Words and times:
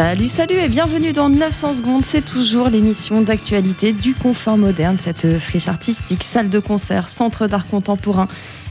Salut, 0.00 0.28
salut 0.28 0.54
et 0.54 0.68
bienvenue 0.68 1.12
dans 1.12 1.28
900 1.28 1.74
secondes. 1.74 2.04
C'est 2.04 2.24
toujours 2.24 2.68
l'émission 2.68 3.20
d'actualité 3.20 3.92
du 3.92 4.14
confort 4.14 4.56
moderne, 4.56 4.96
cette 5.00 5.40
friche 5.40 5.66
artistique, 5.66 6.22
salle 6.22 6.48
de 6.48 6.60
concert, 6.60 7.08
centre 7.08 7.48
d'art 7.48 7.66
contemporain 7.66 8.28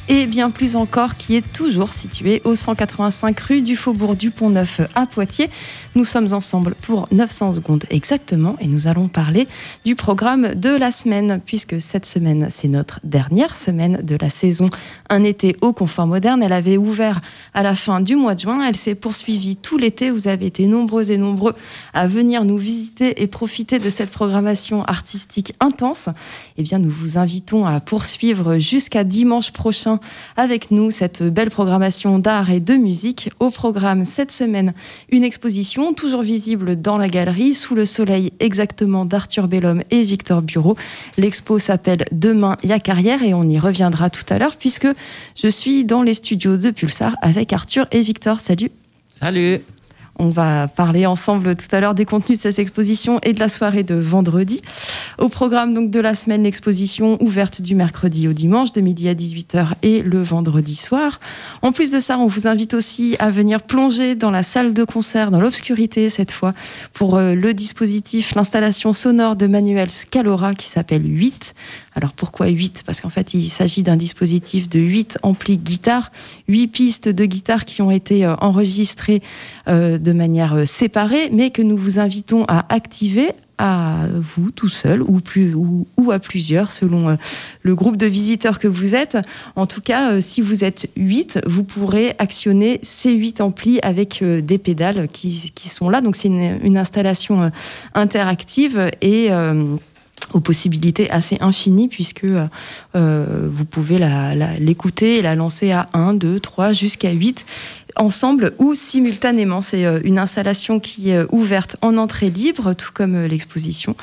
et 0.10 0.26
bien 0.26 0.52
plus 0.52 0.76
encore 0.76 1.18
qui 1.18 1.36
est 1.36 1.54
toujours 1.54 1.92
situé 1.92 2.42
au 2.46 2.56
185 2.56 3.40
rue 3.42 3.62
du 3.62 3.76
Faubourg 3.76 4.16
du 4.16 4.32
Pont-Neuf 4.32 4.82
à 4.96 5.06
Poitiers. 5.06 5.50
Nous 5.96 6.06
sommes 6.06 6.34
ensemble 6.34 6.76
pour 6.82 7.08
900 7.12 7.54
secondes 7.56 7.84
exactement 7.90 8.56
et 8.62 8.68
nous 8.68 8.88
allons 8.88 9.08
parler 9.08 9.48
du 9.84 9.96
programme 9.96 10.56
de 10.56 10.70
la 10.70 10.92
semaine 10.92 11.42
puisque 11.46 11.82
cette 11.82 12.06
semaine 12.06 12.48
c'est 12.50 12.68
notre 12.68 13.00
dernière 13.04 13.56
semaine 13.56 14.02
de 14.04 14.18
la 14.20 14.30
saison 14.30 14.70
Un 15.10 15.24
été 15.24 15.56
au 15.62 15.74
confort 15.74 16.08
moderne. 16.08 16.42
Elle 16.42 16.54
avait 16.54 16.78
ouvert 16.78 17.20
à 17.54 17.64
la 17.64 17.76
fin 17.76 18.00
du 18.00 18.16
mois 18.16 18.36
de 18.36 18.40
juin, 18.40 18.66
elle 18.66 18.76
s'est 18.76 18.96
poursuivie 18.96 19.58
tout 19.58 19.78
l'été. 19.78 20.10
Vous 20.10 20.28
avez 20.28 20.46
été 20.46 20.68
nombreux 20.68 21.12
et 21.12 21.18
nombreux 21.18 21.54
à 21.94 22.08
venir 22.08 22.46
nous 22.46 22.58
visiter 22.58 23.22
et 23.22 23.28
profiter 23.28 23.80
de 23.80 23.90
cette 23.90 24.12
programmation 24.12 24.84
artistique 24.86 25.54
intense. 25.60 26.10
Eh 26.58 26.64
bien 26.64 26.80
nous 26.80 26.90
vous 26.90 27.18
invitons 27.18 27.66
à 27.66 27.80
poursuivre 27.80 28.58
jusqu'à 28.58 29.04
dimanche 29.04 29.52
prochain 29.52 29.97
avec 30.36 30.72
nous 30.72 30.92
cette 30.92 31.24
belle 31.24 31.50
programmation 31.50 32.20
d'art 32.20 32.50
et 32.50 32.60
de 32.60 32.76
musique. 32.76 33.30
Au 33.40 33.50
programme 33.50 34.06
cette 34.06 34.32
semaine, 34.32 34.74
une 35.10 35.24
exposition 35.24 35.94
toujours 35.94 36.22
visible 36.22 36.80
dans 36.80 36.98
la 36.98 37.08
galerie, 37.08 37.54
sous 37.54 37.76
le 37.76 37.86
soleil 37.86 38.32
exactement 38.40 39.06
d'Arthur 39.06 39.48
Bellum 39.48 39.84
et 39.92 40.04
Victor 40.04 40.42
Bureau. 40.42 40.76
L'expo 41.18 41.60
s'appelle 41.60 42.06
Demain, 42.12 42.58
y 42.64 42.72
a 42.72 42.80
carrière 42.80 43.24
et 43.24 43.34
on 43.34 43.44
y 43.44 43.60
reviendra 43.60 44.10
tout 44.10 44.26
à 44.30 44.40
l'heure 44.40 44.58
puisque 44.58 44.88
je 45.36 45.48
suis 45.48 45.86
dans 45.86 46.04
les 46.04 46.14
studios 46.14 46.58
de 46.58 46.72
Pulsar 46.72 47.16
avec 47.22 47.54
Arthur 47.54 47.88
et 47.92 48.02
Victor. 48.02 48.40
Salut. 48.40 48.72
Salut. 49.12 49.62
On 50.20 50.30
va 50.30 50.68
parler 50.68 51.06
ensemble 51.06 51.56
tout 51.56 51.68
à 51.72 51.80
l'heure 51.80 51.94
des 51.94 52.06
contenus 52.06 52.40
de 52.40 52.44
cette 52.44 52.60
exposition 52.60 53.20
et 53.24 53.34
de 53.34 53.40
la 53.40 53.50
soirée 53.50 53.84
de 53.84 53.96
vendredi. 53.96 54.62
Au 55.20 55.30
programme 55.30 55.74
donc 55.74 55.90
de 55.90 56.00
la 56.00 56.16
semaine, 56.16 56.44
l'exposition 56.44 57.22
ouverte 57.22 57.62
du 57.62 57.76
mercredi 57.76 58.28
au 58.28 58.34
dimanche 58.34 58.72
de 58.72 58.82
midi 58.82 59.10
à 59.10 59.14
18h 59.14 59.74
et 59.84 60.02
le 60.02 60.22
vendredi 60.22 60.76
soir. 60.76 61.20
En 61.62 61.72
plus 61.72 61.92
de 61.92 62.00
ça, 62.00 62.18
on 62.18 62.28
vous 62.28 62.48
invite 62.48 62.74
aussi 62.74 63.16
à 63.20 63.30
venir 63.30 63.62
plonger 63.62 64.16
dans 64.16 64.32
la 64.32 64.44
salle 64.44 64.74
de 64.74 64.84
concert, 64.84 65.32
dans 65.32 65.40
l'obscurité 65.40 66.10
cette 66.10 66.32
fois, 66.32 66.54
pour 66.94 67.18
euh, 67.18 67.34
le 67.34 67.54
dispositif, 67.54 68.36
l'installation 68.36 68.94
sonore 68.94 69.36
de 69.36 69.48
Manuel 69.48 69.90
Scalora 69.90 70.56
qui 70.56 70.68
s'appelle 70.68 71.04
8. 71.06 71.54
Alors 71.98 72.14
pourquoi 72.14 72.46
8 72.46 72.84
Parce 72.86 73.02
qu'en 73.02 73.10
fait, 73.10 73.34
il 73.34 73.50
s'agit 73.50 73.82
d'un 73.82 73.96
dispositif 73.96 74.70
de 74.70 74.80
8 74.80 75.18
amplis 75.24 75.58
guitare, 75.58 76.12
8 76.48 76.68
pistes 76.68 77.10
de 77.10 77.26
guitare 77.26 77.66
qui 77.66 77.82
ont 77.82 77.90
été 77.90 78.24
euh, 78.24 78.36
enregistrées 78.36 79.24
euh, 79.68 79.98
de 79.98 80.12
manière 80.12 80.54
euh, 80.54 80.66
séparée, 80.66 81.32
mais 81.34 81.50
que 81.50 81.64
nous 81.64 81.76
vous 81.76 81.98
invitons 81.98 82.46
à 82.48 82.72
activer 82.72 83.32
à 83.58 84.06
vous 84.14 84.52
tout 84.52 84.70
seul 84.70 85.02
ou, 85.02 86.12
à 86.12 86.20
plusieurs 86.20 86.72
selon 86.72 87.18
le 87.64 87.74
groupe 87.74 87.98
de 87.98 88.06
visiteurs 88.06 88.60
que 88.60 88.68
vous 88.68 88.94
êtes. 88.94 89.18
En 89.56 89.66
tout 89.66 89.82
cas, 89.82 90.22
si 90.22 90.42
vous 90.42 90.64
êtes 90.64 90.92
8, 90.96 91.40
vous 91.48 91.64
pourrez 91.64 92.14
actionner 92.20 92.80
ces 92.84 93.14
8 93.14 93.42
amplis 93.42 93.80
avec 93.82 94.24
des 94.24 94.60
pédales 94.60 95.08
qui, 95.08 95.52
sont 95.66 95.90
là. 95.90 96.02
Donc 96.02 96.16
c'est 96.16 96.28
une, 96.28 96.78
installation 96.78 97.52
interactive 97.96 98.92
et 99.02 99.32
aux 100.34 100.40
possibilités 100.40 101.10
assez 101.10 101.38
infinies 101.40 101.88
puisque 101.88 102.24
euh, 102.26 102.48
euh, 102.96 103.48
vous 103.52 103.66
pouvez 103.66 104.00
l'écouter 104.60 105.18
et 105.18 105.22
la 105.22 105.36
lancer 105.36 105.72
à 105.72 105.88
1, 105.94 106.14
2, 106.14 106.40
3 106.40 106.72
jusqu'à 106.74 107.12
8 107.12 107.46
ensemble 108.00 108.54
ou 108.60 108.76
simultanément. 108.76 109.62
C'est 109.62 109.86
euh, 109.86 110.00
une 110.04 110.20
installation 110.20 110.80
qui 110.80 111.10
est 111.10 111.26
ouverte 111.32 111.78
en 111.82 111.98
entrée 111.98 112.30
libre, 112.30 112.74
tout 112.74 112.92
comme 112.94 113.16
euh, 113.16 113.28
l'exposition. 113.28 113.96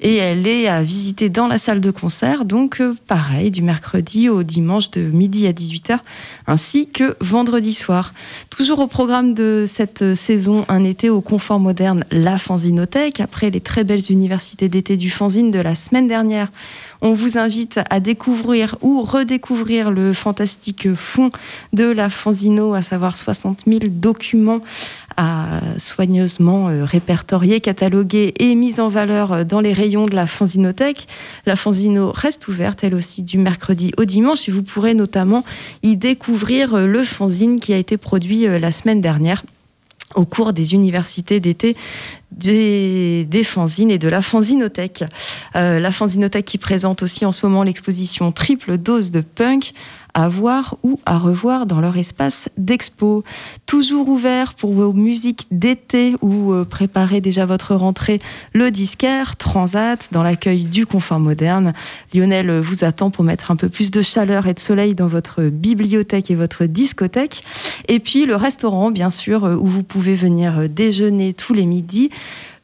Et 0.00 0.16
elle 0.16 0.46
est 0.46 0.68
à 0.68 0.82
visiter 0.82 1.28
dans 1.28 1.46
la 1.46 1.58
salle 1.58 1.80
de 1.80 1.90
concert, 1.90 2.44
donc 2.44 2.80
euh, 2.80 2.94
pareil, 3.06 3.50
du 3.50 3.62
mercredi 3.62 4.28
au 4.28 4.42
dimanche 4.42 4.90
de 4.90 5.02
midi 5.02 5.46
à 5.46 5.52
18h, 5.52 5.98
ainsi 6.46 6.88
que 6.88 7.16
vendredi 7.20 7.74
soir. 7.74 8.12
Toujours 8.50 8.80
au 8.80 8.86
programme 8.86 9.34
de 9.34 9.64
cette 9.66 10.14
saison, 10.14 10.64
un 10.68 10.84
été 10.84 11.10
au 11.10 11.20
confort 11.20 11.60
moderne, 11.60 12.04
la 12.10 12.38
Fanzinothèque, 12.38 13.20
après 13.20 13.50
les 13.50 13.60
très 13.60 13.84
belles 13.84 14.10
universités 14.10 14.68
d'été 14.68 14.96
du 14.96 15.10
fanzine 15.10 15.50
de 15.50 15.60
la 15.60 15.74
semaine 15.74 16.08
dernière. 16.08 16.48
On 17.02 17.12
vous 17.12 17.38
invite 17.38 17.80
à 17.88 17.98
découvrir 18.00 18.76
ou 18.82 19.02
redécouvrir 19.02 19.90
le 19.90 20.12
fantastique 20.12 20.94
fond 20.94 21.30
de 21.72 21.84
la 21.84 22.10
Fanzino, 22.10 22.74
à 22.74 22.82
savoir 22.82 23.16
60 23.16 23.60
000 23.66 23.80
documents 23.90 24.60
à 25.16 25.60
soigneusement 25.78 26.68
euh, 26.68 26.84
répertoriés, 26.84 27.60
catalogués 27.60 28.32
et 28.38 28.54
mis 28.54 28.80
en 28.80 28.88
valeur 28.88 29.32
euh, 29.32 29.44
dans 29.44 29.60
les 29.60 29.72
rayons 29.72 30.06
de 30.06 30.14
la 30.14 30.26
Fanzinothèque. 30.26 31.06
La 31.46 31.56
Fanzino 31.56 32.12
reste 32.12 32.48
ouverte, 32.48 32.84
elle 32.84 32.94
aussi, 32.94 33.22
du 33.22 33.38
mercredi 33.38 33.92
au 33.98 34.04
dimanche 34.04 34.48
et 34.48 34.52
vous 34.52 34.62
pourrez 34.62 34.94
notamment 34.94 35.44
y 35.82 35.96
découvrir 35.96 36.74
euh, 36.74 36.86
le 36.86 37.04
fanzine 37.04 37.60
qui 37.60 37.72
a 37.72 37.76
été 37.76 37.96
produit 37.96 38.46
la 38.46 38.72
semaine 38.72 39.00
dernière 39.00 39.42
au 40.14 40.24
cours 40.24 40.52
des 40.52 40.74
universités 40.74 41.40
d'été 41.40 41.76
des, 42.32 43.24
des, 43.28 43.44
fanzines 43.44 43.90
et 43.90 43.98
de 43.98 44.08
la 44.08 44.22
fanzinothèque. 44.22 45.04
Euh, 45.56 45.78
la 45.78 45.90
fanzinothèque 45.90 46.44
qui 46.44 46.58
présente 46.58 47.02
aussi 47.02 47.24
en 47.24 47.32
ce 47.32 47.44
moment 47.44 47.62
l'exposition 47.62 48.32
Triple 48.32 48.78
Dose 48.78 49.10
de 49.10 49.20
Punk 49.20 49.72
à 50.14 50.28
voir 50.28 50.76
ou 50.82 50.98
à 51.06 51.18
revoir 51.18 51.66
dans 51.66 51.80
leur 51.80 51.96
espace 51.96 52.48
d'expo. 52.56 53.22
Toujours 53.66 54.08
ouvert 54.08 54.54
pour 54.54 54.72
vos 54.72 54.92
musiques 54.92 55.46
d'été 55.50 56.16
ou 56.20 56.52
euh, 56.52 56.64
préparer 56.64 57.20
déjà 57.20 57.46
votre 57.46 57.74
rentrée, 57.74 58.20
le 58.52 58.70
disquaire 58.70 59.36
Transat 59.36 60.08
dans 60.12 60.22
l'accueil 60.22 60.64
du 60.64 60.86
confort 60.86 61.20
moderne. 61.20 61.72
Lionel 62.14 62.60
vous 62.60 62.84
attend 62.84 63.10
pour 63.10 63.24
mettre 63.24 63.50
un 63.50 63.56
peu 63.56 63.68
plus 63.68 63.90
de 63.90 64.02
chaleur 64.02 64.46
et 64.46 64.54
de 64.54 64.60
soleil 64.60 64.94
dans 64.94 65.08
votre 65.08 65.42
bibliothèque 65.42 66.30
et 66.30 66.34
votre 66.34 66.64
discothèque. 66.64 67.44
Et 67.88 68.00
puis 68.00 68.26
le 68.26 68.36
restaurant, 68.36 68.90
bien 68.90 69.10
sûr, 69.10 69.44
euh, 69.44 69.54
où 69.54 69.66
vous 69.66 69.82
pouvez 69.82 70.14
venir 70.14 70.68
déjeuner 70.68 71.34
tous 71.34 71.54
les 71.54 71.66
midis 71.66 72.10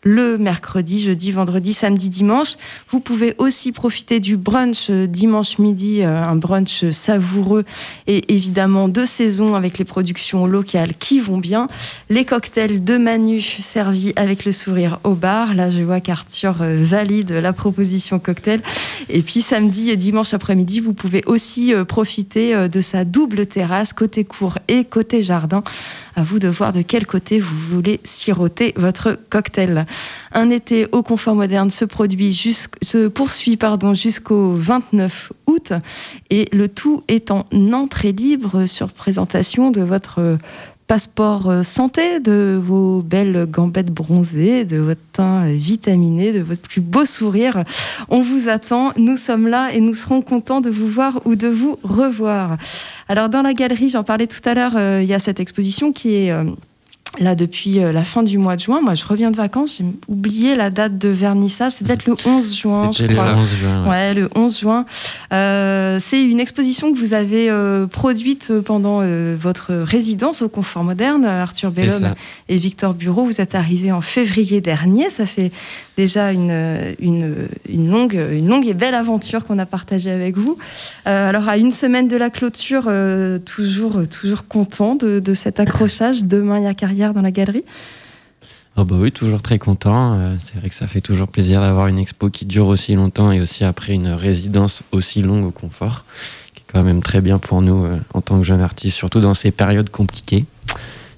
le 0.06 0.38
mercredi, 0.38 1.02
jeudi, 1.02 1.32
vendredi, 1.32 1.74
samedi, 1.74 2.08
dimanche. 2.08 2.54
Vous 2.90 3.00
pouvez 3.00 3.34
aussi 3.38 3.72
profiter 3.72 4.20
du 4.20 4.36
brunch 4.36 4.86
euh, 4.88 5.08
dimanche 5.08 5.58
midi, 5.58 6.02
euh, 6.02 6.22
un 6.22 6.36
brunch 6.36 6.88
savoureux 6.90 7.64
et 8.06 8.32
évidemment 8.32 8.86
de 8.86 9.04
saison 9.04 9.56
avec 9.56 9.78
les 9.78 9.84
productions 9.84 10.46
locales 10.46 10.94
qui 10.94 11.18
vont 11.18 11.38
bien. 11.38 11.66
Les 12.08 12.24
cocktails 12.24 12.84
de 12.84 12.96
Manu 12.96 13.40
servis 13.40 14.12
avec 14.14 14.44
le 14.44 14.52
sourire 14.52 15.00
au 15.02 15.14
bar. 15.14 15.54
Là, 15.54 15.70
je 15.70 15.82
vois 15.82 16.00
qu'Arthur 16.00 16.58
euh, 16.60 16.78
valide 16.80 17.32
la 17.32 17.52
proposition 17.52 18.20
cocktail. 18.20 18.62
Et 19.08 19.22
puis 19.22 19.40
samedi 19.40 19.90
et 19.90 19.96
dimanche 19.96 20.34
après-midi, 20.34 20.78
vous 20.78 20.92
pouvez 20.92 21.24
aussi 21.26 21.74
profiter 21.88 22.68
de 22.68 22.80
sa 22.80 23.04
double 23.04 23.46
terrasse 23.46 23.92
côté 23.92 24.24
cour 24.24 24.58
et 24.68 24.84
côté 24.84 25.22
jardin. 25.22 25.62
À 26.14 26.22
vous 26.22 26.38
de 26.38 26.48
voir 26.48 26.72
de 26.72 26.82
quel 26.82 27.06
côté 27.06 27.38
vous 27.38 27.56
voulez 27.56 28.00
siroter 28.04 28.72
votre 28.76 29.18
cocktail. 29.30 29.84
Un 30.32 30.50
été 30.50 30.86
au 30.92 31.02
confort 31.02 31.34
moderne 31.34 31.70
se, 31.70 31.84
produit 31.84 32.34
se 32.34 33.08
poursuit 33.08 33.58
jusqu'au 33.94 34.52
29 34.54 35.32
août 35.46 35.72
et 36.30 36.46
le 36.52 36.68
tout 36.68 37.02
est 37.08 37.30
en 37.30 37.44
entrée 37.72 38.12
libre 38.12 38.66
sur 38.66 38.88
présentation 38.88 39.70
de 39.70 39.80
votre 39.80 40.38
passeport 40.86 41.50
euh, 41.50 41.62
santé, 41.62 42.20
de 42.20 42.58
vos 42.62 43.02
belles 43.02 43.46
gambettes 43.50 43.92
bronzées, 43.92 44.64
de 44.64 44.76
votre 44.76 45.00
teint 45.12 45.46
vitaminé, 45.46 46.32
de 46.32 46.40
votre 46.40 46.62
plus 46.62 46.80
beau 46.80 47.04
sourire. 47.04 47.64
On 48.08 48.20
vous 48.20 48.48
attend, 48.48 48.92
nous 48.96 49.16
sommes 49.16 49.48
là 49.48 49.72
et 49.72 49.80
nous 49.80 49.94
serons 49.94 50.22
contents 50.22 50.60
de 50.60 50.70
vous 50.70 50.88
voir 50.88 51.20
ou 51.24 51.34
de 51.34 51.48
vous 51.48 51.78
revoir. 51.82 52.56
Alors 53.08 53.28
dans 53.28 53.42
la 53.42 53.54
galerie, 53.54 53.88
j'en 53.88 54.04
parlais 54.04 54.26
tout 54.26 54.46
à 54.48 54.54
l'heure, 54.54 54.76
euh, 54.76 55.00
il 55.02 55.08
y 55.08 55.14
a 55.14 55.18
cette 55.18 55.40
exposition 55.40 55.92
qui 55.92 56.14
est... 56.14 56.30
Euh, 56.30 56.44
là 57.18 57.34
depuis 57.34 57.80
euh, 57.80 57.92
la 57.92 58.04
fin 58.04 58.22
du 58.22 58.38
mois 58.38 58.56
de 58.56 58.60
juin. 58.60 58.80
Moi, 58.80 58.94
je 58.94 59.04
reviens 59.04 59.30
de 59.30 59.36
vacances, 59.36 59.76
j'ai 59.78 59.84
oublié 60.08 60.54
la 60.54 60.70
date 60.70 60.98
de 60.98 61.08
vernissage. 61.08 61.72
C'est 61.72 61.86
peut-être 61.86 62.06
le 62.06 62.14
11 62.24 62.56
juin, 62.56 62.90
je 62.92 63.04
crois. 63.04 63.32
Le 63.32 63.38
11 63.38 63.54
juin. 63.54 63.88
Ouais, 63.88 64.14
le 64.14 64.28
11 64.34 64.58
juin. 64.58 64.86
Euh, 65.32 65.98
c'est 66.00 66.22
une 66.22 66.40
exposition 66.40 66.92
que 66.92 66.98
vous 66.98 67.14
avez 67.14 67.50
euh, 67.50 67.86
produite 67.86 68.52
pendant 68.60 69.02
votre 69.36 69.74
résidence 69.74 70.42
au 70.42 70.48
Confort 70.48 70.84
Moderne. 70.84 71.24
Arthur 71.24 71.70
Bellum 71.70 72.14
et 72.48 72.56
Victor 72.56 72.94
Bureau, 72.94 73.24
vous 73.24 73.40
êtes 73.40 73.54
arrivés 73.54 73.92
en 73.92 74.00
février 74.00 74.60
dernier. 74.60 75.10
Ça 75.10 75.26
fait 75.26 75.50
déjà 75.96 76.32
une, 76.32 76.94
une, 77.00 77.48
une 77.68 77.90
longue, 77.90 78.18
une 78.32 78.48
longue 78.48 78.66
et 78.66 78.74
belle 78.74 78.94
aventure 78.94 79.44
qu'on 79.44 79.58
a 79.58 79.66
partagée 79.66 80.10
avec 80.10 80.36
vous. 80.36 80.56
alors, 81.04 81.48
à 81.48 81.56
une 81.56 81.72
semaine 81.72 82.08
de 82.08 82.16
la 82.16 82.30
clôture, 82.30 82.90
toujours, 83.44 84.02
toujours 84.08 84.46
content 84.46 84.94
de, 84.94 85.20
de 85.20 85.34
cet 85.34 85.60
accrochage. 85.60 86.24
Demain, 86.24 86.58
il 86.58 86.64
y 86.64 86.66
a 86.66 86.74
carrière 86.74 87.05
dans 87.12 87.22
la 87.22 87.30
galerie 87.30 87.64
Oh 88.78 88.84
bah 88.84 88.96
oui, 88.98 89.10
toujours 89.10 89.40
très 89.40 89.58
content. 89.58 90.18
Euh, 90.18 90.36
c'est 90.38 90.56
vrai 90.56 90.68
que 90.68 90.74
ça 90.74 90.86
fait 90.86 91.00
toujours 91.00 91.28
plaisir 91.28 91.62
d'avoir 91.62 91.86
une 91.86 91.98
expo 91.98 92.28
qui 92.28 92.44
dure 92.44 92.66
aussi 92.66 92.94
longtemps 92.94 93.32
et 93.32 93.40
aussi 93.40 93.64
après 93.64 93.94
une 93.94 94.08
résidence 94.08 94.82
aussi 94.92 95.22
longue 95.22 95.46
au 95.46 95.50
confort, 95.50 96.04
qui 96.54 96.60
est 96.60 96.64
quand 96.70 96.82
même 96.82 97.02
très 97.02 97.22
bien 97.22 97.38
pour 97.38 97.62
nous 97.62 97.86
euh, 97.86 97.98
en 98.12 98.20
tant 98.20 98.36
que 98.36 98.44
jeunes 98.44 98.60
artistes, 98.60 98.94
surtout 98.94 99.20
dans 99.20 99.32
ces 99.32 99.50
périodes 99.50 99.88
compliquées. 99.88 100.44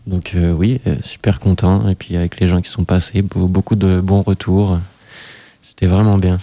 Donc 0.07 0.35
oui, 0.35 0.81
super 1.03 1.39
content. 1.39 1.87
Et 1.87 1.95
puis 1.95 2.17
avec 2.17 2.41
les 2.41 2.47
gens 2.47 2.63
qui 2.63 2.71
sont 2.71 2.85
passés, 2.85 3.21
beaucoup 3.21 3.77
de 3.77 4.01
bons 4.01 4.23
retours. 4.23 4.79
C'était 5.61 5.85
vraiment 5.85 6.17
bien. 6.17 6.39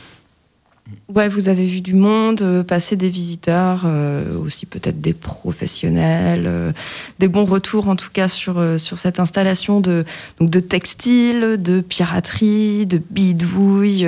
Ouais, 1.13 1.29
vous 1.29 1.49
avez 1.49 1.65
vu 1.65 1.81
du 1.81 1.93
monde, 1.93 2.41
euh, 2.41 2.63
passer 2.63 2.95
des 2.95 3.09
visiteurs, 3.09 3.83
euh, 3.85 4.37
aussi 4.37 4.67
peut-être 4.67 5.01
des 5.01 5.13
professionnels, 5.13 6.43
euh, 6.45 6.71
des 7.17 7.27
bons 7.27 7.45
retours 7.45 7.87
en 7.87 7.95
tout 7.95 8.09
cas 8.11 8.27
sur, 8.27 8.61
sur 8.77 8.99
cette 8.99 9.19
installation 9.19 9.79
de, 9.79 10.05
donc 10.39 10.51
de 10.51 10.59
textile, 10.59 11.57
de 11.59 11.81
piraterie, 11.81 12.85
de 12.85 13.01
bidouille, 13.09 14.05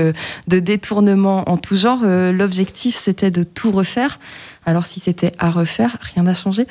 de 0.47 0.59
détournement 0.59 1.49
en 1.49 1.57
tout 1.57 1.75
genre. 1.75 2.03
L'objectif 2.03 2.95
c'était 2.95 3.31
de 3.31 3.43
tout 3.43 3.71
refaire. 3.71 4.19
Alors 4.65 4.85
si 4.85 4.99
c'était 4.99 5.31
à 5.39 5.49
refaire, 5.49 5.97
rien 6.01 6.23
n'a 6.23 6.33
changé 6.33 6.67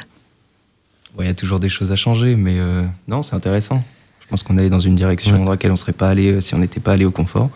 Il 1.18 1.26
y 1.26 1.30
a 1.30 1.34
toujours 1.34 1.60
des 1.60 1.68
choses 1.68 1.92
à 1.92 1.96
changer, 1.96 2.36
mais 2.36 2.58
non, 3.08 3.22
c'est 3.22 3.34
intéressant. 3.34 3.82
Je 4.20 4.26
pense 4.28 4.42
qu'on 4.42 4.58
allait 4.58 4.70
dans 4.70 4.80
une 4.80 4.96
direction 4.96 5.44
dans 5.44 5.50
laquelle 5.52 5.70
on 5.70 5.74
ne 5.74 5.78
serait 5.78 5.92
pas 5.92 6.08
allé 6.08 6.40
si 6.40 6.54
on 6.54 6.58
n'était 6.58 6.80
pas 6.80 6.92
allé 6.92 7.04
au 7.04 7.10
confort. 7.10 7.50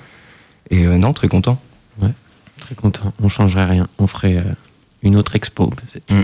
Et 0.71 0.87
non, 0.87 1.13
très 1.13 1.29
content. 1.29 1.61
Ouais. 2.01 2.13
Très 2.61 2.75
content. 2.75 3.13
On 3.23 3.29
changerait 3.29 3.67
rien. 3.67 3.89
On 3.99 4.07
ferait 4.07 4.37
euh, 4.37 4.53
une 5.03 5.17
autre 5.17 5.35
expo. 5.35 5.73
Mm. 6.11 6.23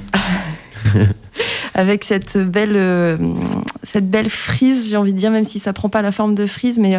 Avec 1.75 2.05
cette 2.05 2.39
belle, 2.39 2.73
euh, 2.75 3.17
cette 3.83 4.09
belle 4.09 4.31
frise, 4.31 4.89
j'ai 4.89 4.97
envie 4.97 5.13
de 5.13 5.19
dire, 5.19 5.31
même 5.31 5.45
si 5.45 5.59
ça 5.59 5.73
prend 5.73 5.89
pas 5.89 6.03
la 6.03 6.13
forme 6.13 6.35
de 6.35 6.47
frise, 6.47 6.79
mais 6.79 6.99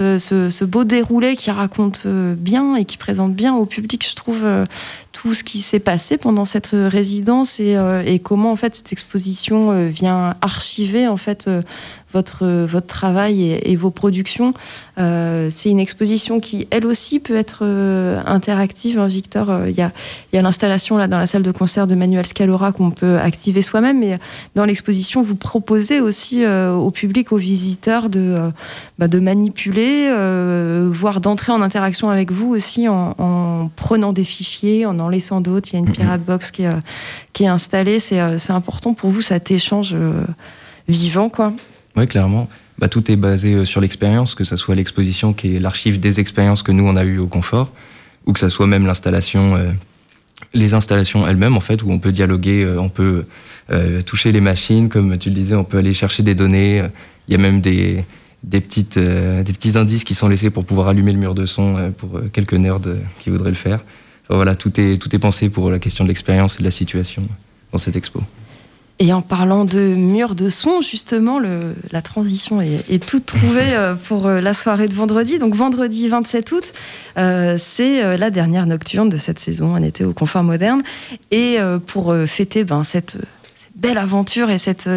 euh, 0.00 0.18
ce, 0.18 0.64
beau 0.64 0.84
déroulé 0.84 1.36
qui 1.36 1.50
raconte 1.50 2.06
bien 2.06 2.76
et 2.76 2.84
qui 2.84 2.96
présente 2.96 3.34
bien 3.34 3.54
au 3.54 3.66
public, 3.66 4.06
je 4.08 4.14
trouve, 4.14 4.44
tout 5.12 5.34
ce 5.34 5.44
qui 5.44 5.60
s'est 5.60 5.80
passé 5.80 6.16
pendant 6.16 6.44
cette 6.44 6.70
résidence 6.72 7.60
et, 7.60 8.20
comment 8.22 8.52
en 8.52 8.56
fait 8.56 8.74
cette 8.76 8.92
exposition 8.92 9.88
vient 9.88 10.36
archiver 10.40 11.08
en 11.08 11.16
fait 11.16 11.48
votre, 12.12 12.64
votre 12.64 12.86
travail 12.86 13.60
et, 13.62 13.76
vos 13.76 13.90
productions. 13.90 14.52
Euh, 14.98 15.48
c'est 15.50 15.70
une 15.70 15.80
exposition 15.80 16.40
qui, 16.40 16.66
elle 16.70 16.86
aussi, 16.86 17.20
peut 17.20 17.36
être 17.36 17.60
euh, 17.62 18.20
interactive. 18.26 18.98
Hein, 18.98 19.06
Victor, 19.06 19.50
euh, 19.50 19.70
il 19.70 19.76
y 19.76 19.82
a, 19.82 19.92
y 20.32 20.36
a 20.36 20.42
l'installation 20.42 20.96
dans 21.06 21.18
la 21.18 21.26
salle 21.26 21.42
de 21.42 21.52
concert 21.52 21.86
de 21.86 21.94
Manuel 21.94 22.26
Scalora 22.26 22.72
qu'on 22.72 22.90
peut 22.90 23.18
activer 23.18 23.59
soi-même, 23.62 23.98
mais 23.98 24.18
dans 24.54 24.64
l'exposition, 24.64 25.22
vous 25.22 25.34
proposez 25.34 26.00
aussi 26.00 26.44
au 26.46 26.90
public, 26.90 27.32
aux 27.32 27.36
visiteurs, 27.36 28.08
de, 28.08 28.50
bah, 28.98 29.08
de 29.08 29.18
manipuler, 29.18 30.10
voire 30.90 31.20
d'entrer 31.20 31.52
en 31.52 31.62
interaction 31.62 32.10
avec 32.10 32.32
vous 32.32 32.48
aussi 32.48 32.88
en, 32.88 33.14
en, 33.18 33.70
prenant 33.76 34.12
des 34.12 34.24
fichiers, 34.24 34.86
en 34.86 34.98
en 34.98 35.08
laissant 35.08 35.40
d'autres. 35.40 35.70
Il 35.72 35.74
y 35.74 35.76
a 35.76 35.78
une 35.80 35.88
mm-hmm. 35.88 35.92
Pirate 35.92 36.22
Box 36.22 36.50
qui 36.50 36.62
est, 36.62 36.76
qui 37.32 37.44
est 37.44 37.48
installée. 37.48 37.98
C'est 37.98 38.50
important 38.50 38.94
pour 38.94 39.10
vous 39.10 39.22
cet 39.22 39.50
échange 39.50 39.96
vivant, 40.88 41.28
quoi. 41.28 41.52
Oui, 41.96 42.06
clairement. 42.06 42.48
Bah, 42.80 42.88
tout 42.88 43.10
est 43.10 43.16
basé 43.16 43.54
euh, 43.54 43.64
sur 43.66 43.82
l'expérience, 43.82 44.34
que 44.34 44.44
ce 44.44 44.56
soit 44.56 44.74
l'exposition 44.74 45.34
qui 45.34 45.56
est 45.56 45.60
l'archive 45.60 46.00
des 46.00 46.18
expériences 46.18 46.62
que 46.62 46.72
nous 46.72 46.86
on 46.86 46.96
a 46.96 47.04
eues 47.04 47.18
au 47.18 47.26
confort, 47.26 47.70
ou 48.24 48.32
que 48.32 48.40
ce 48.40 48.48
soit 48.48 48.66
même 48.66 48.86
l'installation, 48.86 49.54
euh, 49.56 49.70
les 50.52 50.74
installations 50.74 51.26
elles-mêmes 51.26 51.56
en 51.56 51.60
fait, 51.60 51.82
où 51.82 51.90
on 51.90 51.98
peut 51.98 52.12
dialoguer, 52.12 52.62
euh, 52.62 52.78
on 52.78 52.88
peut 52.88 53.24
toucher 54.04 54.32
les 54.32 54.40
machines, 54.40 54.88
comme 54.88 55.16
tu 55.16 55.28
le 55.28 55.34
disais, 55.36 55.54
on 55.54 55.62
peut 55.62 55.78
aller 55.78 55.94
chercher 55.94 56.24
des 56.24 56.34
données. 56.34 56.82
Il 57.28 57.32
y 57.32 57.36
a 57.36 57.38
même 57.38 57.60
des, 57.60 58.04
des, 58.42 58.60
petites, 58.60 58.98
des 58.98 59.52
petits 59.52 59.78
indices 59.78 60.02
qui 60.02 60.16
sont 60.16 60.26
laissés 60.26 60.50
pour 60.50 60.64
pouvoir 60.64 60.88
allumer 60.88 61.12
le 61.12 61.18
mur 61.18 61.36
de 61.36 61.46
son 61.46 61.92
pour 61.96 62.20
quelques 62.32 62.54
nerds 62.54 62.80
qui 63.20 63.30
voudraient 63.30 63.50
le 63.50 63.54
faire. 63.54 63.78
voilà, 64.28 64.56
tout 64.56 64.72
est, 64.80 65.00
tout 65.00 65.14
est 65.14 65.20
pensé 65.20 65.50
pour 65.50 65.70
la 65.70 65.78
question 65.78 66.02
de 66.02 66.08
l'expérience 66.08 66.56
et 66.56 66.58
de 66.58 66.64
la 66.64 66.72
situation 66.72 67.22
dans 67.70 67.78
cette 67.78 67.94
expo. 67.94 68.24
Et 69.02 69.14
en 69.14 69.22
parlant 69.22 69.64
de 69.64 69.80
murs 69.80 70.34
de 70.34 70.50
son, 70.50 70.82
justement, 70.82 71.40
la 71.90 72.02
transition 72.02 72.60
est, 72.60 73.02
toute 73.02 73.24
trouvée 73.24 73.72
euh, 73.72 73.94
pour 73.94 74.26
euh, 74.26 74.42
la 74.42 74.52
soirée 74.52 74.88
de 74.88 74.94
vendredi. 74.94 75.38
Donc 75.38 75.54
vendredi 75.54 76.06
27 76.06 76.52
août, 76.52 76.72
euh, 77.16 77.56
c'est 77.58 78.18
la 78.18 78.28
dernière 78.28 78.66
nocturne 78.66 79.08
de 79.08 79.16
cette 79.16 79.38
saison, 79.38 79.74
un 79.74 79.82
été 79.82 80.04
au 80.04 80.12
confort 80.12 80.42
moderne. 80.42 80.82
Et 81.30 81.56
pour 81.86 82.14
fêter 82.26 82.64
ben, 82.64 82.84
cette 82.84 83.16
belle 83.74 83.96
aventure 83.96 84.50
et 84.50 84.58
cette 84.58 84.88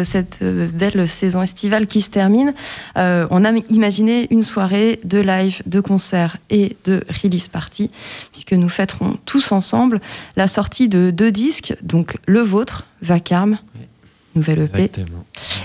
belle 0.42 1.08
saison 1.08 1.40
estivale 1.40 1.86
qui 1.86 2.02
se 2.02 2.10
termine, 2.10 2.52
on 2.96 3.44
a 3.44 3.52
imaginé 3.70 4.26
une 4.30 4.42
soirée 4.42 5.00
de 5.04 5.18
live, 5.18 5.62
de 5.66 5.80
concert 5.80 6.36
et 6.50 6.76
de 6.84 7.02
release 7.22 7.48
party, 7.48 7.90
puisque 8.32 8.52
nous 8.52 8.68
fêterons 8.68 9.16
tous 9.24 9.52
ensemble 9.52 10.00
la 10.36 10.48
sortie 10.48 10.88
de 10.88 11.10
deux 11.10 11.30
disques, 11.30 11.74
donc 11.82 12.16
le 12.26 12.40
vôtre, 12.40 12.84
Vacarme, 13.00 13.58
nouvelle 14.34 14.60
EP. 14.60 14.90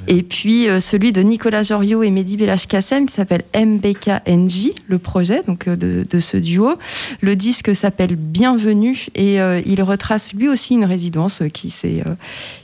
Et 0.07 0.23
puis 0.23 0.67
euh, 0.67 0.79
celui 0.79 1.11
de 1.11 1.21
Nicolas 1.21 1.63
Joriot 1.63 2.03
et 2.03 2.11
Mehdi 2.11 2.37
Belash 2.37 2.67
Kassem 2.67 3.05
qui 3.05 3.13
s'appelle 3.13 3.43
MBKNJ, 3.55 4.71
le 4.87 4.97
projet 4.97 5.43
donc 5.45 5.67
euh, 5.67 5.75
de, 5.75 6.19
ce 6.19 6.37
duo. 6.37 6.75
Le 7.21 7.35
disque 7.35 7.75
s'appelle 7.75 8.15
Bienvenue 8.15 9.07
et 9.15 9.41
euh, 9.41 9.61
il 9.65 9.81
retrace 9.83 10.33
lui 10.33 10.47
aussi 10.47 10.73
une 10.73 10.85
résidence 10.85 11.43
qui 11.53 11.69
s'est 11.69 12.03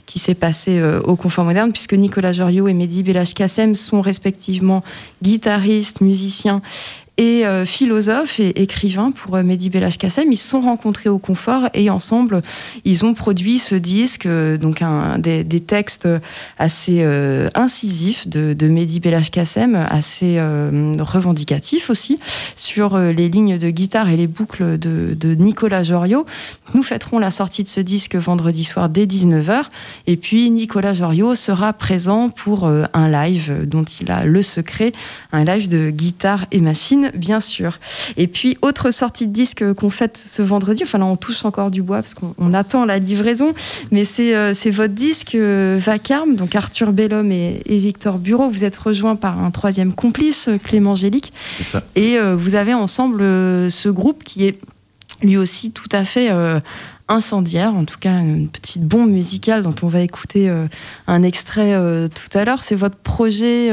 qui 0.06 0.18
s'est 0.18 0.34
passée 0.34 0.80
au 1.04 1.16
Confort 1.16 1.44
Moderne 1.44 1.72
puisque 1.72 1.94
Nicolas 1.94 2.32
Joriot 2.32 2.68
et 2.68 2.74
Mehdi 2.74 3.02
Belash 3.02 3.34
Kassem 3.34 3.74
sont 3.74 4.00
respectivement 4.00 4.84
guitaristes, 5.22 6.00
musiciens 6.00 6.62
et 7.18 7.46
euh, 7.46 7.64
philosophe 7.64 8.40
et 8.40 8.62
écrivain 8.62 9.10
pour 9.10 9.36
euh, 9.36 9.42
Mehdi 9.42 9.70
Belach 9.70 9.96
Kassem. 9.96 10.30
Ils 10.30 10.36
se 10.36 10.48
sont 10.48 10.60
rencontrés 10.60 11.08
au 11.08 11.18
confort 11.18 11.68
et 11.72 11.88
ensemble, 11.88 12.42
ils 12.84 13.04
ont 13.04 13.14
produit 13.14 13.58
ce 13.58 13.74
disque, 13.74 14.26
euh, 14.26 14.58
donc 14.58 14.82
un, 14.82 15.18
des, 15.18 15.42
des, 15.42 15.60
textes 15.60 16.08
assez 16.58 17.02
incisifs 17.54 18.28
de, 18.28 18.52
de 18.52 18.68
Mehdi 18.68 19.00
Belach 19.00 19.30
Kassem, 19.30 19.74
assez 19.74 20.38
revendicatifs 21.00 21.90
aussi, 21.90 22.20
sur 22.54 22.96
les 22.98 23.28
lignes 23.28 23.58
de 23.58 23.70
guitare 23.70 24.10
et 24.10 24.16
les 24.16 24.26
boucles 24.26 24.78
de, 24.78 25.14
de 25.14 25.34
Nicolas 25.34 25.82
Joriot. 25.82 26.26
Nous 26.74 26.82
fêterons 26.82 27.18
la 27.18 27.30
sortie 27.30 27.64
de 27.64 27.68
ce 27.68 27.80
disque 27.80 28.14
vendredi 28.14 28.62
soir 28.62 28.88
dès 28.88 29.06
19h. 29.06 29.64
Et 30.06 30.16
puis 30.16 30.50
Nicolas 30.50 30.92
Joriot 30.92 31.34
sera 31.34 31.72
présent 31.72 32.28
pour 32.28 32.66
un 32.66 33.08
live 33.08 33.66
dont 33.66 33.84
il 33.84 34.10
a 34.12 34.24
le 34.24 34.42
secret, 34.42 34.92
un 35.32 35.44
live 35.44 35.68
de 35.68 35.90
guitare 35.90 36.46
et 36.52 36.60
machine 36.60 37.05
bien 37.14 37.40
sûr. 37.40 37.78
Et 38.16 38.26
puis, 38.26 38.56
autre 38.62 38.90
sortie 38.90 39.26
de 39.26 39.32
disque 39.32 39.72
qu'on 39.74 39.90
fête 39.90 40.16
ce 40.16 40.42
vendredi, 40.42 40.82
enfin 40.82 40.98
là, 40.98 41.06
on 41.06 41.16
touche 41.16 41.44
encore 41.44 41.70
du 41.70 41.82
bois 41.82 42.02
parce 42.02 42.14
qu'on 42.14 42.52
attend 42.52 42.84
la 42.84 42.98
livraison, 42.98 43.54
mais 43.90 44.04
c'est 44.04 44.34
euh, 44.34 44.54
votre 44.70 44.94
disque 44.94 45.34
euh, 45.34 45.78
Vacarme, 45.80 46.36
donc 46.36 46.54
Arthur 46.54 46.92
Bellhomme 46.92 47.32
et, 47.32 47.62
Victor 47.66 48.18
Bureau. 48.18 48.48
Vous 48.48 48.64
êtes 48.64 48.76
rejoints 48.76 49.16
par 49.16 49.38
un 49.38 49.50
troisième 49.50 49.92
complice, 49.92 50.50
Clément 50.64 50.94
Gélic. 50.94 51.32
Ça. 51.62 51.82
Et 51.94 52.18
euh, 52.18 52.36
vous 52.36 52.54
avez 52.54 52.74
ensemble 52.74 53.20
ce 53.70 53.88
groupe 53.88 54.24
qui 54.24 54.46
est 54.46 54.58
lui 55.22 55.36
aussi 55.38 55.70
tout 55.70 55.88
à 55.92 56.04
fait 56.04 56.30
incendiaire, 57.08 57.74
en 57.74 57.86
tout 57.86 57.98
cas 57.98 58.18
une 58.18 58.48
petite 58.48 58.82
bombe 58.82 59.10
musicale 59.10 59.62
dont 59.62 59.74
on 59.82 59.88
va 59.88 60.00
écouter 60.00 60.52
un 61.06 61.22
extrait 61.22 61.74
tout 62.10 62.38
à 62.38 62.44
l'heure. 62.44 62.62
C'est 62.62 62.74
votre 62.74 62.96
projet 62.96 63.72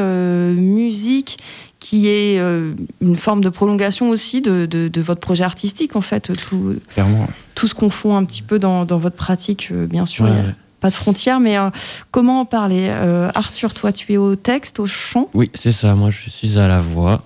musique 0.56 1.38
qui 1.84 2.08
est 2.08 2.40
euh, 2.40 2.74
une 3.02 3.18
forme 3.18 3.44
de 3.44 3.50
prolongation 3.50 4.10
aussi 4.10 4.42
de, 4.42 4.66
de, 4.66 5.02
votre 5.02 5.20
projet 5.20 5.44
artistique, 5.44 5.98
en 5.98 6.02
fait. 6.02 6.32
Tout, 6.32 6.78
Clairement. 6.94 7.28
tout 7.56 7.68
se 7.68 7.76
confond 7.76 8.16
un 8.16 8.24
petit 8.24 8.42
peu 8.42 8.58
dans, 8.58 8.86
dans 8.86 8.98
votre 8.98 9.18
pratique, 9.18 9.68
euh, 9.70 9.86
bien 9.86 10.06
sûr. 10.06 10.26
pas 10.80 10.90
de 10.90 10.96
frontières, 10.96 11.42
mais 11.42 11.58
euh, 11.58 11.70
comment 12.10 12.40
en 12.40 12.46
parler 12.46 12.90
Arthur, 13.36 13.74
toi, 13.74 13.92
tu 13.92 14.14
es 14.14 14.18
au 14.18 14.38
texte, 14.38 14.80
au 14.80 14.88
chant? 14.88 15.30
Oui, 15.34 15.52
c'est 15.54 15.74
ça. 15.74 15.94
Moi, 15.94 16.10
je 16.10 16.30
suis 16.30 16.58
à 16.58 16.70
la 16.70 16.80
voix. 16.80 17.26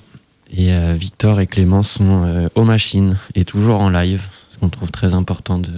Et 0.51 0.71
Victor 0.95 1.39
et 1.39 1.45
Clément 1.45 1.83
sont 1.83 2.49
aux 2.55 2.63
machines 2.63 3.17
et 3.35 3.45
toujours 3.45 3.79
en 3.79 3.89
live. 3.89 4.23
Ce 4.49 4.57
qu'on 4.57 4.69
trouve 4.69 4.89
très 4.89 5.13
important 5.13 5.59
de, 5.59 5.69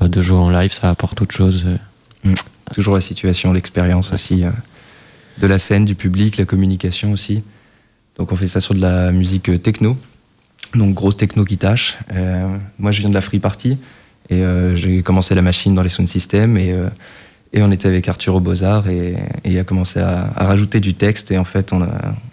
bah, 0.00 0.08
de 0.08 0.20
jouer 0.20 0.38
en 0.38 0.50
live, 0.50 0.72
ça 0.72 0.90
apporte 0.90 1.22
autre 1.22 1.34
chose. 1.34 1.64
Mm. 2.24 2.34
Toujours 2.74 2.96
la 2.96 3.00
situation, 3.02 3.52
l'expérience 3.52 4.12
aussi 4.12 4.42
de 5.40 5.46
la 5.46 5.60
scène, 5.60 5.84
du 5.84 5.94
public, 5.94 6.38
la 6.38 6.44
communication 6.44 7.12
aussi. 7.12 7.44
Donc 8.18 8.32
on 8.32 8.36
fait 8.36 8.48
ça 8.48 8.60
sur 8.60 8.74
de 8.74 8.80
la 8.80 9.12
musique 9.12 9.48
euh, 9.48 9.58
techno, 9.58 9.96
donc 10.74 10.92
grosse 10.94 11.16
techno 11.16 11.44
qui 11.44 11.56
tâche. 11.56 11.96
Euh, 12.12 12.56
moi 12.78 12.90
je 12.90 13.00
viens 13.00 13.08
de 13.08 13.14
la 13.14 13.20
free 13.20 13.38
party 13.38 13.78
et 14.28 14.42
euh, 14.42 14.74
j'ai 14.74 15.02
commencé 15.02 15.34
la 15.34 15.42
machine 15.42 15.74
dans 15.74 15.82
les 15.82 15.88
sound 15.88 16.08
systems 16.08 16.58
et, 16.58 16.74
et 17.52 17.62
on 17.62 17.70
était 17.70 17.86
avec 17.86 18.08
Arthur 18.08 18.34
au 18.34 18.40
Beaux-Arts 18.40 18.88
et, 18.88 19.16
il 19.44 19.58
a 19.58 19.64
commencé 19.64 20.00
à, 20.00 20.32
rajouter 20.36 20.80
du 20.80 20.94
texte 20.94 21.30
et 21.30 21.38
en 21.38 21.44
fait 21.44 21.72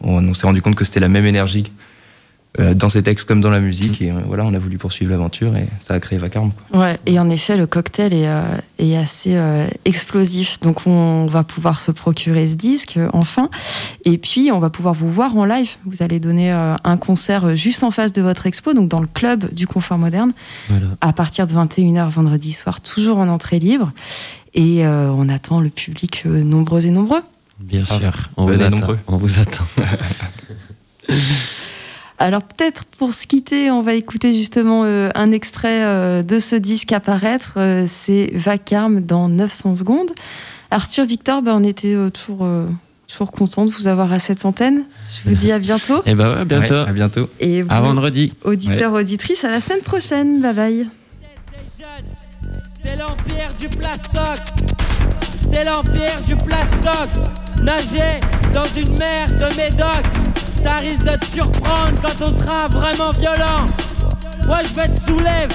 on, 0.02 0.34
s'est 0.34 0.48
rendu 0.48 0.62
compte 0.62 0.76
que 0.76 0.84
c'était 0.84 1.00
la 1.00 1.08
même 1.08 1.26
énergie 1.26 1.72
dans 2.76 2.90
ces 2.90 3.04
textes 3.04 3.28
comme 3.28 3.42
dans 3.42 3.50
la 3.50 3.60
musique. 3.60 4.02
Et 4.02 4.12
euh, 4.12 4.16
voilà, 4.28 4.46
on 4.46 4.54
a 4.54 4.60
voulu 4.60 4.78
poursuivre 4.78 5.12
l'aventure 5.12 5.56
et 5.58 5.68
ça 5.82 5.94
a 5.96 6.00
créé 6.00 6.18
Vacarme. 6.18 6.52
Ouais, 6.74 6.98
et 7.06 7.20
en 7.20 7.30
effet, 7.30 7.58
le 7.58 7.68
cocktail 7.68 8.14
est, 8.14 8.28
euh, 8.28 8.58
est 8.80 8.96
assez 8.96 9.38
explosif. 9.86 10.60
Donc, 10.62 10.88
on 10.88 11.26
va 11.26 11.44
pouvoir 11.44 11.82
se 11.82 11.92
procurer 11.92 12.48
ce 12.48 12.56
disque, 12.56 13.00
enfin. 13.14 13.50
Et 14.06 14.18
puis, 14.18 14.52
on 14.54 14.60
va 14.60 14.70
pouvoir 14.70 14.94
vous 14.94 15.12
voir 15.12 15.36
en 15.38 15.46
live. 15.46 15.72
Vous 15.86 16.02
allez 16.02 16.20
donner 16.20 16.52
un 16.52 16.98
concert 16.98 17.56
juste 17.56 17.84
en 17.84 17.92
face 17.92 18.14
de 18.14 18.22
votre 18.22 18.46
expo, 18.48 18.74
donc 18.74 18.88
dans 18.90 19.02
le 19.02 19.08
club 19.08 19.54
du 19.54 19.68
Confort 19.68 19.98
Moderne, 19.98 20.34
à 21.02 21.14
partir 21.14 21.48
de 21.48 21.54
21h 21.54 22.10
vendredi 22.10 22.54
soir, 22.54 22.82
toujours 22.82 23.18
en 23.18 23.28
entrée 23.28 23.60
libre. 23.60 23.92
Et 24.54 24.86
on 24.88 25.28
attend 25.30 25.60
le 25.60 25.70
public 25.70 26.24
nombreux 26.26 26.86
et 26.88 26.92
nombreux. 26.92 27.22
Bien 27.60 27.84
Ah, 27.90 28.00
sûr, 28.00 28.12
on 28.38 28.46
vous, 28.46 28.54
attend, 28.54 28.70
nombreux. 28.70 29.00
on 29.08 29.18
vous 29.18 29.40
attend. 29.40 29.64
Alors 32.18 32.44
peut-être 32.44 32.86
pour 32.98 33.14
se 33.14 33.28
quitter, 33.28 33.70
on 33.72 33.82
va 33.82 33.94
écouter 33.94 34.32
justement 34.34 34.84
euh, 34.86 35.10
un 35.16 35.32
extrait 35.32 35.84
euh, 35.84 36.24
de 36.24 36.40
ce 36.40 36.56
disque 36.56 36.94
à 36.94 37.00
paraître. 37.02 37.54
Euh, 37.58 37.86
c'est 37.88 38.32
Vacarme 38.34 39.02
dans 39.02 39.28
900 39.28 39.76
secondes. 39.76 40.12
Arthur, 40.72 41.06
Victor, 41.06 41.42
ben, 41.42 41.54
on 41.56 41.64
était 41.64 41.96
toujours, 42.12 42.40
euh, 42.46 42.68
toujours 43.08 43.32
content 43.32 43.66
de 43.66 43.72
vous 43.72 43.88
avoir 43.88 44.14
à 44.14 44.20
cette 44.20 44.46
antenne. 44.46 44.84
Je 45.24 45.30
vous 45.30 45.36
dis 45.36 45.52
à 45.52 45.60
bientôt. 45.60 46.02
Et 46.06 46.16
bah 46.16 46.38
ouais, 46.38 46.46
bientôt. 46.46 46.74
Ouais, 46.74 46.90
à 46.90 46.94
bientôt. 46.94 47.30
Et 47.42 47.62
vous, 47.62 47.72
À 47.72 47.82
vendredi. 47.82 48.34
auditeurs, 48.46 48.94
auditrices, 48.94 49.44
à 49.44 49.50
la 49.50 49.60
semaine 49.60 49.82
prochaine. 49.82 50.42
Bye 50.42 50.54
bye. 50.54 50.88
C'est 52.84 52.96
l'empire 52.96 53.50
du 53.60 53.68
plastoc. 53.68 54.40
C'est 55.52 55.64
l'empire 55.66 56.22
du 56.28 56.36
plastoc. 56.36 57.10
Nager 57.62 58.20
dans 58.54 58.66
une 58.80 58.98
mer 58.98 59.28
de 59.28 59.56
médoc. 59.58 60.06
Ça 60.66 60.78
risque 60.78 61.04
de 61.04 61.16
te 61.16 61.26
surprendre 61.26 61.94
quand 62.02 62.26
on 62.26 62.40
sera 62.40 62.68
vraiment 62.68 63.12
violent. 63.12 63.68
Ouais, 64.50 64.66
je 64.68 64.74
vais 64.74 64.88
te 64.88 65.00
soulève. 65.06 65.50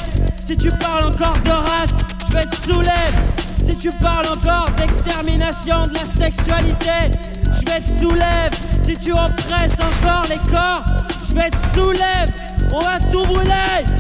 Si 0.47 0.57
tu 0.57 0.71
parles 0.71 1.07
encore 1.07 1.37
de 1.45 1.51
race, 1.51 1.91
je 2.29 2.37
vais 2.37 2.45
te 2.45 2.55
soulève. 2.55 3.33
Si 3.67 3.75
tu 3.75 3.91
parles 3.91 4.29
encore 4.29 4.69
d'extermination 4.77 5.83
de 5.89 5.95
la 5.95 6.25
sexualité, 6.25 7.19
je 7.45 7.73
vais 7.73 7.81
te 7.81 8.01
soulève. 8.01 8.53
Si 8.87 8.97
tu 8.99 9.13
oppresses 9.13 9.75
encore 9.81 10.23
les 10.31 10.39
corps, 10.49 10.85
je 11.29 11.35
vais 11.35 11.51
te 11.51 11.77
soulève. 11.77 12.31
On 12.73 12.79
va 12.79 13.01
tout 13.11 13.25
brûler. 13.25 14.00